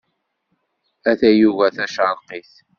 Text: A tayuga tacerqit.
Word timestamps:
A 1.09 1.11
tayuga 1.19 1.67
tacerqit. 1.75 2.51